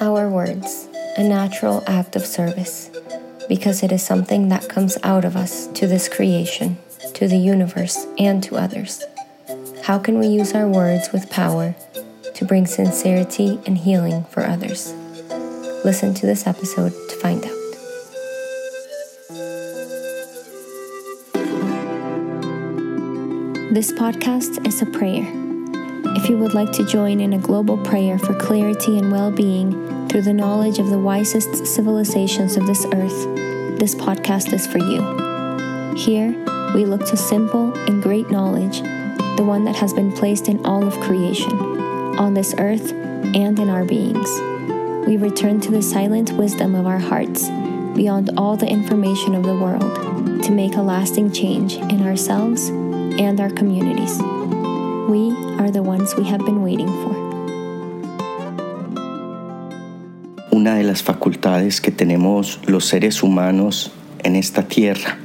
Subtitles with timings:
[0.00, 2.90] Our words, a natural act of service,
[3.48, 6.78] because it is something that comes out of us to this creation,
[7.14, 9.04] to the universe, and to others.
[9.82, 11.74] How can we use our words with power
[12.34, 14.92] to bring sincerity and healing for others?
[15.84, 17.52] Listen to this episode to find out.
[23.72, 25.37] This podcast is a prayer.
[26.18, 30.08] If you would like to join in a global prayer for clarity and well being
[30.08, 35.94] through the knowledge of the wisest civilizations of this earth, this podcast is for you.
[35.94, 36.32] Here,
[36.74, 38.80] we look to simple and great knowledge,
[39.36, 41.52] the one that has been placed in all of creation,
[42.18, 44.28] on this earth and in our beings.
[45.06, 47.48] We return to the silent wisdom of our hearts,
[47.94, 53.40] beyond all the information of the world, to make a lasting change in ourselves and
[53.40, 54.20] our communities.
[55.08, 57.16] We are the ones we have been waiting for.
[60.52, 63.90] Una de las facultades que tenemos los seres humanos
[64.22, 65.16] en esta tierra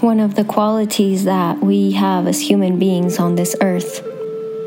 [0.00, 4.02] One of the qualities that we have as human beings on this earth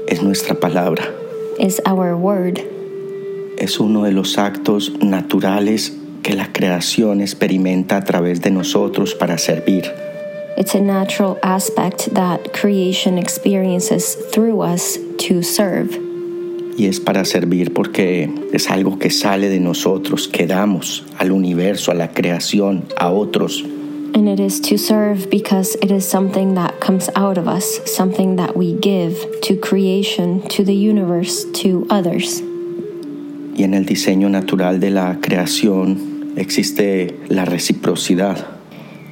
[0.08, 1.04] es nuestra palabra.
[1.60, 2.60] is our word.
[3.58, 5.92] Es uno de los actos naturales
[6.22, 10.05] que la creación experimenta a través de nosotros para servir.
[10.58, 14.98] It's a natural aspect that creation experiences through us
[15.28, 16.00] to serve.
[16.78, 21.92] Y es para servir porque es algo que sale de nosotros, que damos al universo,
[21.92, 23.64] a la creación, a otros.
[24.14, 28.38] And it is to serve because it is something that comes out of us, something
[28.38, 32.42] that we give to creation, to the universe, to others.
[33.58, 38.55] Y en el diseño natural de la creación existe la reciprocidad.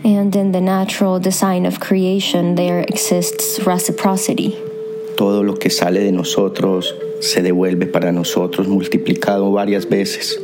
[0.06, 4.58] And in the natural design of creation, there exists reciprocity.
[5.16, 10.38] Todo lo que sale de nosotros se devuelve para nosotros multiplicado varias veces.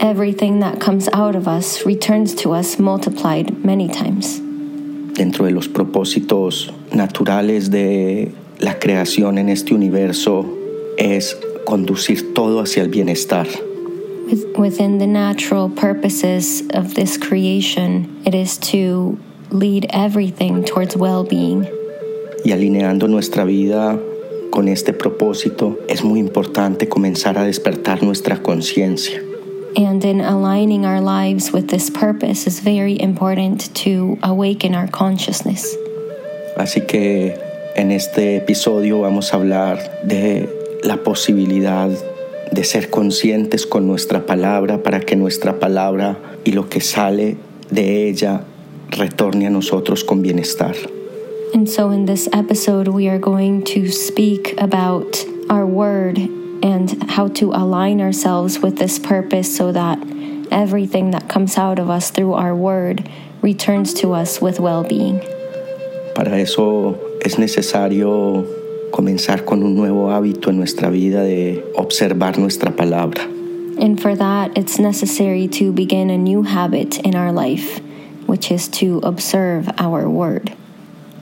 [0.00, 4.40] Everything that comes out of us returns to us multiplied many times.
[5.14, 10.44] Dentro de los propósitos naturales de la creación en este universo
[10.98, 13.46] es conducir todo hacia el bienestar.
[14.26, 19.18] With- Within the natural purposes of this creation, it is to
[19.50, 21.66] lead everything towards well being.
[22.44, 23.98] Y alineando nuestra vida
[24.50, 29.20] con este propósito es muy importante comenzar a despertar nuestra conciencia.
[29.76, 35.76] And in aligning our lives with this purpose is very important to awaken our consciousness.
[36.56, 37.36] Así que
[37.76, 40.48] en este episodio vamos a hablar de
[40.82, 41.90] la posibilidad
[42.56, 47.36] de ser conscientes con nuestra palabra para que nuestra palabra y lo que sale
[47.70, 48.44] de ella
[48.90, 50.74] retorne a nosotros con bienestar.
[51.54, 56.18] And so, in this episode, we are going to speak about our word
[56.62, 59.98] and how to align ourselves with this purpose so that
[60.50, 63.08] everything that comes out of us through our word
[63.42, 65.20] returns to us with well being.
[66.14, 68.46] Para eso es necesario
[68.92, 73.22] comenzar con un nuevo hábito en nuestra vida de observar nuestra palabra.
[73.78, 77.80] And for that, it's necessary to begin a new habit in our life,
[78.26, 80.52] which is to observe our word.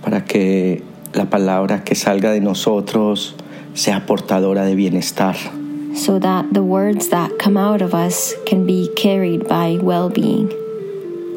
[0.03, 0.83] para que
[1.15, 3.35] la palabra que salga de nosotros
[3.75, 5.35] sea portadora de bienestar.
[5.95, 10.51] so that the words that come out of us can be carried by well being.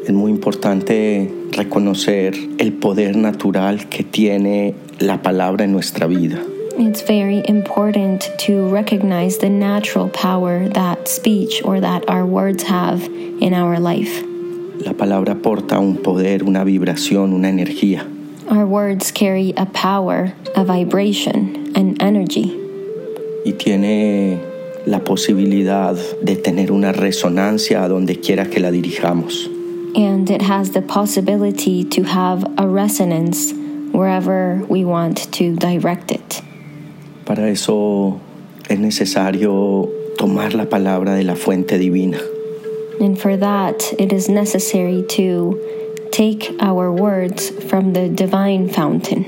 [0.04, 6.42] Es muy importante reconocer el poder natural que tiene la palabra en nuestra vida.
[6.78, 13.02] It's very important to recognize the natural power that speech or that our words have
[13.40, 14.24] in our life.
[14.84, 18.06] La palabra porta un poder, una vibración, una energía.
[18.48, 22.56] Our words carry a power, a vibration, an energy,
[23.44, 24.38] y tiene
[24.86, 29.50] la posibilidad de tener una resonancia a donde quiera que la dirijamos.
[29.94, 33.52] And it has the possibility to have a resonance
[33.92, 36.42] wherever we want to direct it.
[37.24, 38.20] Para eso
[38.68, 42.18] es necesario tomar la palabra de la fuente divina.
[43.00, 45.58] And for that, it is necessary to
[46.10, 49.24] take our words from the divine fountain.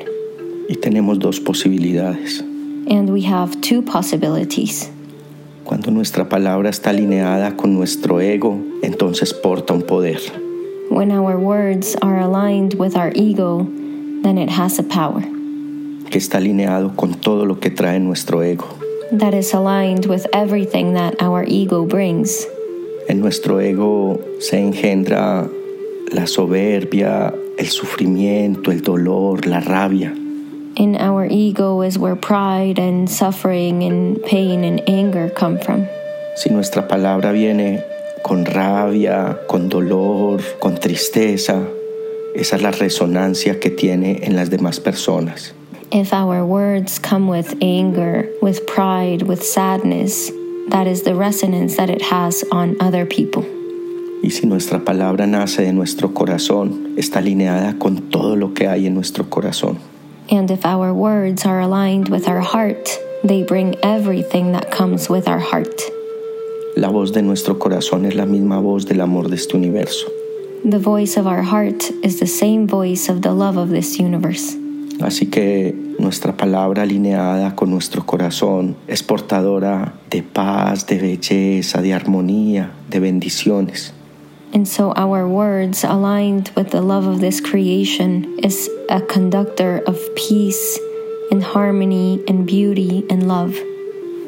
[0.68, 2.40] Y tenemos dos posibilidades.
[2.88, 4.90] And we have two possibilities.
[5.64, 10.20] Cuando nuestra palabra está alineada con nuestro ego, entonces porta un poder.
[10.90, 13.64] When our words are aligned with our ego,
[14.22, 15.22] then it has a power
[16.10, 18.66] que está alineado con todo lo que trae nuestro ego.
[19.12, 22.46] that is aligned with everything that our ego brings.
[23.08, 25.48] En nuestro ego se engendra
[26.12, 30.14] la soberbia, el sufrimiento, el dolor, la rabia.
[30.76, 35.86] In our ego is where pride and suffering and pain and anger come from.
[36.36, 37.82] Si nuestra palabra viene
[38.22, 41.60] con rabia, con dolor, con tristeza,
[42.34, 45.52] esa es la resonancia que tiene en las demás personas.
[45.92, 50.30] If our words come with anger, with pride, with sadness,
[50.68, 53.44] that is the resonance that it has on other people.
[54.22, 58.86] Y si nuestra palabra nace de nuestro corazón, está alineada con todo lo que hay
[58.86, 59.78] en nuestro corazón.
[60.30, 62.88] And if our words are aligned with our heart,
[63.24, 65.80] they bring everything that comes with our heart.
[66.80, 70.06] La voz de nuestro corazón es la misma voz del amor de este universo.
[70.64, 74.56] The voice of our heart is the same voice of the love of this universe.
[75.02, 81.92] Así que nuestra palabra alineada con nuestro corazón es portadora de paz, de belleza, de
[81.92, 83.92] armonía, de bendiciones.
[84.54, 89.98] And so our words aligned with the love of this creation is a conductor of
[90.14, 90.80] peace
[91.30, 93.54] and harmony and beauty and love.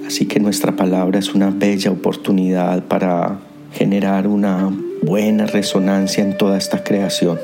[0.06, 3.38] Así que nuestra palabra es una bella oportunidad para
[3.72, 4.70] generar una
[5.02, 7.38] buena resonancia en toda esta creación.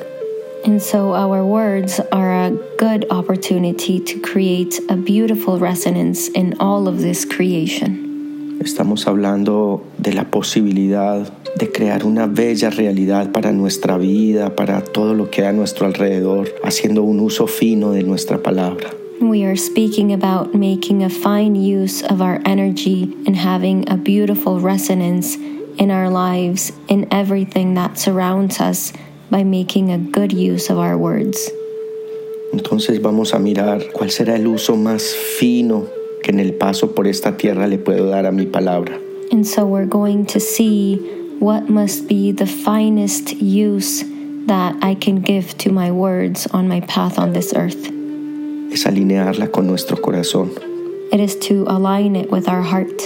[0.65, 6.89] And so our words are a good opportunity to create a beautiful resonance in all
[6.89, 8.59] of this creation.
[8.61, 15.15] Estamos hablando de la posibilidad de crear una bella realidad para nuestra vida, para todo
[15.15, 18.91] lo que hay a nuestro alrededor, haciendo un uso fino de nuestra palabra.
[19.21, 24.61] We are speaking about making a fine use of our energy and having a beautiful
[24.61, 28.93] resonance in our lives, in everything that surrounds us,
[29.29, 31.51] by making a good use of our words.
[32.53, 35.89] Entonces vamos a mirar cuál será el uso más fino
[36.23, 39.01] que en el paso por esta tierra le puedo dar a mi palabra.
[39.33, 40.97] And so we're going to see
[41.41, 44.05] what must be the finest use
[44.47, 47.98] that I can give to my words on my path on this earth.
[48.73, 50.51] Es alinearla con nuestro corazón.
[51.13, 53.03] It is to align it with our heart.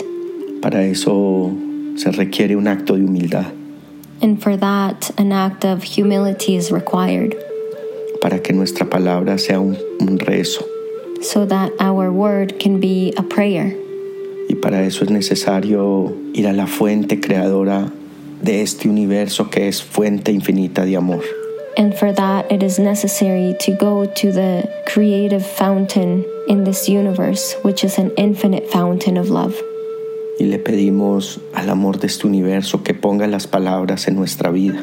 [0.60, 1.52] Para eso
[1.96, 3.46] se requiere un acto de humildad,
[4.20, 7.34] And for that, an act of humility is required
[8.20, 10.62] para que nuestra palabra sea un, un rezo.
[11.22, 13.76] so that our word can be a prayer.
[14.48, 17.92] Y para eso es necesario ir a la fuente creadora
[18.42, 21.22] de este universo que es fuente infinita de amor.
[21.76, 27.54] And for that, it is necessary to go to the creative fountain in this universe,
[27.62, 29.54] which is an infinite fountain of love.
[30.38, 34.82] Y le pedimos al amor de este universo que ponga las palabras en nuestra vida.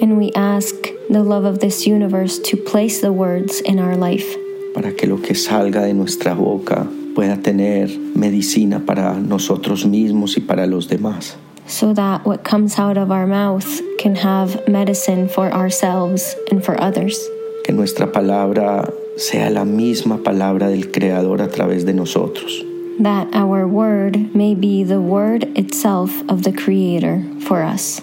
[0.00, 0.74] And we ask
[1.08, 4.36] the love of this universe to place the words in our life
[4.72, 10.40] para que lo que salga de nuestra boca pueda tener medicina para nosotros mismos y
[10.40, 11.36] para los demás.
[11.72, 16.78] So that what comes out of our mouth can have medicine for ourselves and for
[16.80, 17.18] others.
[17.64, 22.62] Que nuestra palabra sea la misma palabra del Creador a través de nosotros.
[22.98, 28.02] That our word may be the word itself of the Creator for us.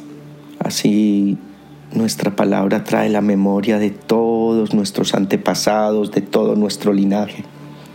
[0.59, 1.37] Así
[1.93, 7.45] nuestra palabra trae la memoria de todos nuestros antepasados, de todo nuestro linaje.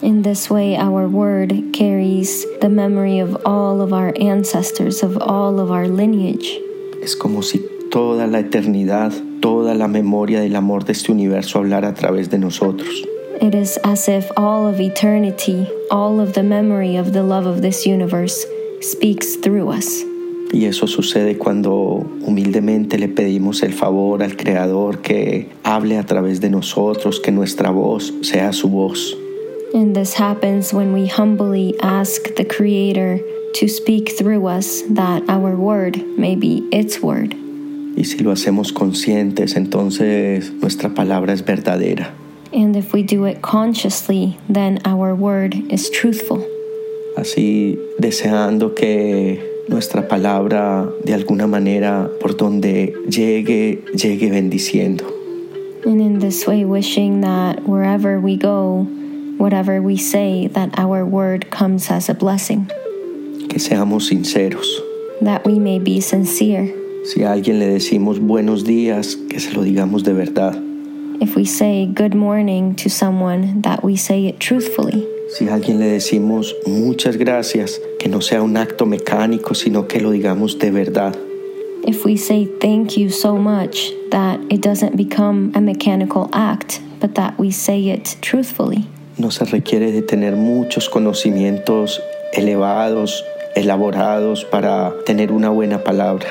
[0.04, 5.58] In this way, our word carries the memory of all of our ancestors, of all
[5.58, 6.60] of our lineage.
[7.02, 11.88] Es como si toda la eternidad, toda la memoria del amor de este universo hablara
[11.88, 13.02] a través de nosotros.
[13.40, 17.62] It is as if all of eternity, all of the memory of the love of
[17.62, 18.44] this universe
[18.82, 20.04] speaks through us.
[20.52, 26.42] Y eso sucede cuando humildemente le pedimos el favor al Creador que hable a través
[26.42, 29.16] de nosotros, que nuestra voz sea su voz.
[29.74, 33.18] And this happens when we humbly ask the Creator
[33.54, 37.34] to speak through us, that our word may be its word.
[37.96, 42.12] Y si lo hacemos conscientes, entonces nuestra palabra es verdadera.
[42.52, 46.46] And if we do it consciously, then our word is truthful.
[47.16, 55.04] Así deseando que nuestra palabra de alguna manera por donde llegue, llegue bendiciendo.
[55.84, 58.86] And in this way, wishing that wherever we go,
[59.38, 62.66] whatever we say, that our word comes as a blessing,
[63.48, 64.66] Que seamos sinceros.
[65.20, 66.72] that we may be sincere.
[67.04, 70.54] Si a alguien le decimos buenos días, que se lo digamos de verdad.
[71.20, 75.06] If we say good morning to someone, that we say it truthfully.
[75.36, 80.00] Si a alguien le decimos muchas gracias, que no sea un acto mecánico, sino que
[80.00, 81.14] lo digamos de verdad.
[81.86, 87.14] If we say thank you so much, that it doesn't become a mechanical act, but
[87.16, 88.86] that we say it truthfully.
[89.16, 92.02] No se requiere de tener muchos conocimientos
[92.32, 96.26] elevados, elaborados para tener una buena palabra.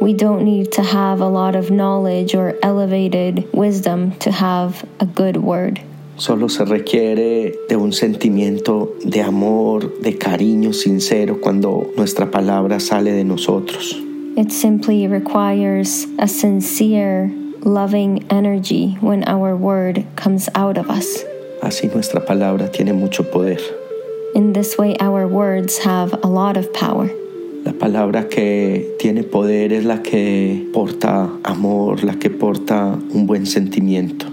[0.00, 5.06] We don't need to have a lot of knowledge or elevated wisdom to have a
[5.06, 5.80] good word.
[6.16, 13.12] Solo se requiere de un sentimiento de amor, de cariño sincero cuando nuestra palabra sale
[13.12, 13.96] de nosotros.
[14.36, 17.30] It simply requires a sincere,
[17.64, 21.24] loving energy when our word comes out of us.
[21.62, 23.60] Así nuestra palabra tiene mucho poder.
[24.34, 27.10] In this way, our words have a lot of power.
[27.64, 33.46] La palabra que tiene poder es la que porta amor, la que porta un buen
[33.46, 34.26] sentimiento.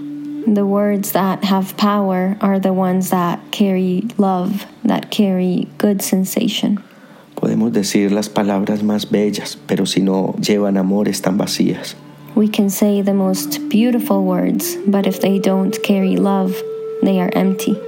[0.46, 6.78] The words that have power are the ones that carry love, that carry good sensation.
[7.34, 11.96] Podemos decir las palabras más bellas, pero si no llevan amor están vacías.
[12.36, 16.54] We can say the most beautiful words, but if they don't carry love,
[17.06, 17.78] they are empty.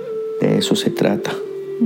[0.40, 1.32] De eso se trata,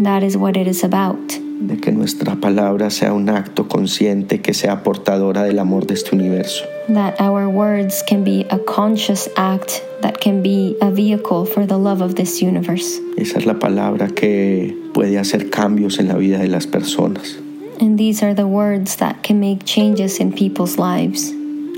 [0.02, 1.18] That is what it is about.
[1.66, 6.14] de que nuestra palabra sea un acto consciente que sea portadora del amor de este
[6.14, 6.64] universo.
[6.88, 11.78] That our words can be a conscious act that can be a vehicle for the
[11.78, 13.00] love of this universe.
[13.16, 17.38] Esa es la palabra que puede hacer cambios en la vida de las personas.
[17.80, 21.32] And these are the words that can make changes in people's lives.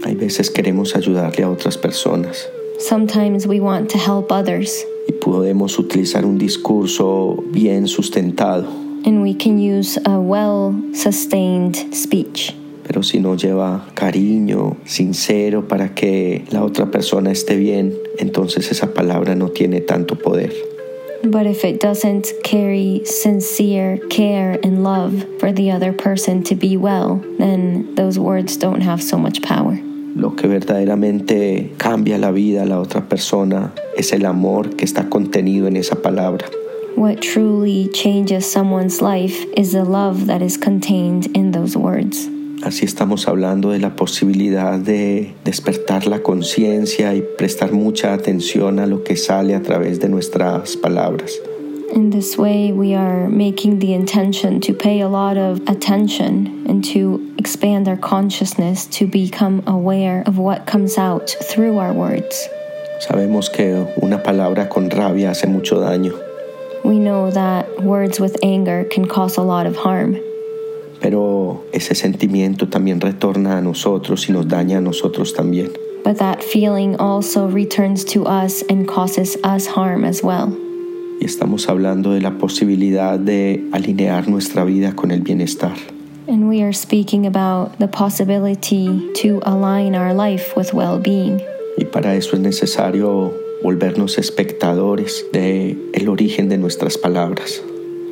[0.05, 2.47] Hay veces queremos ayudarle a otras personas
[2.79, 8.67] Sometimes we want to help others, y podemos utilizar un discurso bien sustentado,
[9.05, 12.55] and we can use a well sustained speech.
[12.87, 18.93] pero si no lleva cariño sincero para que la otra persona esté bien, entonces esa
[18.93, 20.53] palabra no tiene tanto poder.
[21.25, 26.77] But if it doesn't carry sincere care and love for the other person to be
[26.77, 29.81] well, then those words don't have so much power.
[30.15, 35.09] Lo que verdaderamente cambia la vida a la otra persona es el amor que está
[35.09, 36.47] contenido en esa palabra.
[36.97, 42.29] What truly changes someone's life is the love that is contained in those words.
[42.63, 48.87] Así estamos hablando de la posibilidad de despertar la conciencia y prestar mucha atención a
[48.87, 51.33] lo que sale a través de nuestras palabras.
[51.93, 56.85] In this way, we are making the intention to pay a lot of attention and
[56.87, 62.49] to expand our consciousness to become aware of what comes out through our words.
[63.01, 66.13] Sabemos que una palabra con rabia hace mucho daño,
[66.85, 70.17] We know that words with anger can cause a lot of harm,
[71.01, 75.73] pero ese sentimiento también retorna a nosotros y nos daña a nosotros también.
[76.05, 80.55] but that feeling also returns to us and causes us harm as well.
[81.25, 85.73] Y estamos hablando de la posibilidad de alinear nuestra vida con el bienestar.
[86.29, 91.41] And we are speaking about the possibility to align our life with well being.
[91.79, 97.63] Y para eso es necesario volvernos espectadores de el origen de nuestras palabras.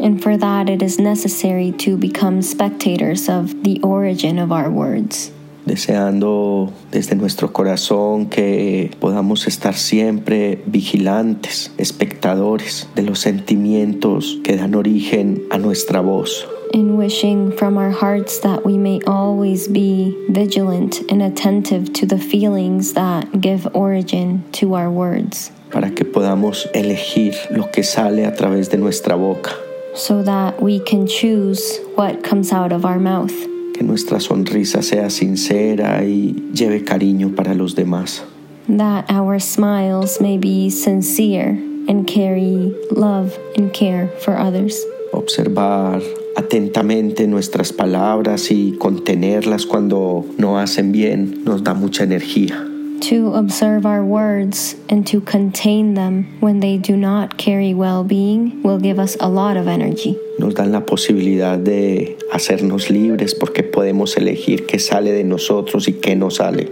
[0.01, 5.31] And for that, it is necessary to become spectators of the origin of our words.
[5.67, 14.75] Deseando desde nuestro corazón que podamos estar siempre vigilantes, espectadores de los sentimientos que dan
[14.75, 16.47] origen a nuestra voz.
[16.75, 22.17] And wishing from our hearts that we may always be vigilant and attentive to the
[22.17, 28.35] feelings that give origin to our words, para que podamos elegir lo que sale a
[28.35, 29.53] través de nuestra boca,
[29.95, 33.35] so that we can choose what comes out of our mouth.
[33.83, 38.23] Que nuestra sonrisa sea sincera y lleve cariño para los demás.
[38.69, 41.59] that our smiles may be sincere
[41.89, 44.81] and carry love and care for others.
[45.13, 46.01] Observar
[46.37, 52.72] atentamente nuestras palabras y contenerlas cuando no hacen bien nos da mucha energía.
[53.11, 58.63] To observe our words and to contain them when they do not carry well being
[58.63, 60.17] will give us a lot of energy.
[60.39, 65.95] Nos dan la posibilidad de hacernos libres porque podemos elegir qué sale de nosotros y
[66.01, 66.71] qué no sale.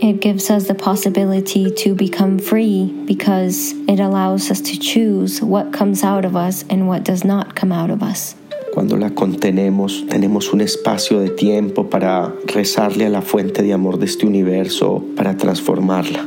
[0.00, 5.74] It gives us the possibility to become free because it allows us to choose what
[5.74, 8.34] comes out of us and what does not come out of us.
[8.76, 13.98] Cuando la contenemos, tenemos un espacio de tiempo para rezarle a la fuente de amor
[13.98, 16.22] de este universo, para transformarla.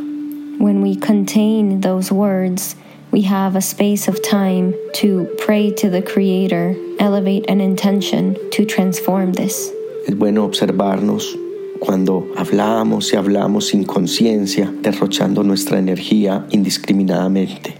[0.58, 2.76] When we contain those words,
[3.12, 8.66] we have a space of time to pray to the Creator, elevate an intention to
[8.66, 9.72] transform this.
[10.08, 11.38] Es bueno observarnos
[11.80, 17.76] cuando hablamos y hablamos sin conciencia, derrochando nuestra energía indiscriminadamente.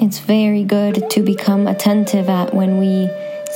[0.00, 3.08] It's very good to become attentive at when we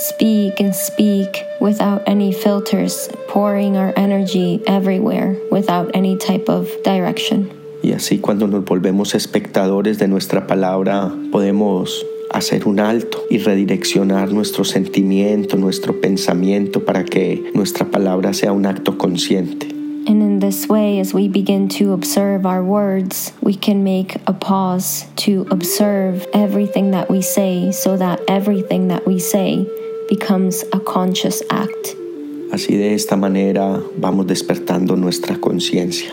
[0.02, 7.50] speak and speak without any filters, pouring our energy everywhere without any type of direction.
[7.82, 14.32] Y así cuando nos volvemos espectadores de nuestra palabra, podemos hacer un alto y redireccionar
[14.32, 19.68] nuestro sentimiento, nuestro pensamiento para que nuestra palabra sea un acto consciente.
[20.04, 24.32] And in this way, as we begin to observe our words, we can make a
[24.32, 29.64] pause to observe everything that we say so that everything that we say
[30.12, 31.96] becomes a conscious act.
[32.52, 36.12] Así de esta manera vamos despertando nuestra conciencia.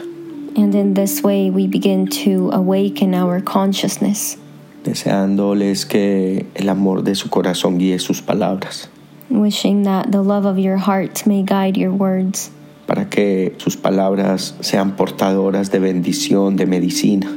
[0.56, 4.38] And in this way, we begin to awaken our consciousness.
[4.86, 8.88] Deseándoles que el amor de su corazón guíe sus palabras.
[9.30, 12.52] Wishing that the love of your heart may guide your words.
[12.88, 17.28] Para que sus palabras sean portadoras de bendición, de medicina.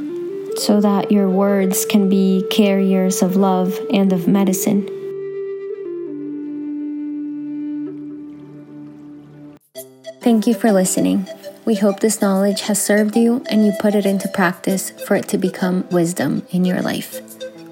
[0.55, 4.87] So that your words can be carriers of love and of medicine.
[10.23, 11.27] Thank you for listening.
[11.65, 15.27] We hope this knowledge has served you and you put it into practice for it
[15.27, 17.19] to become wisdom in your life.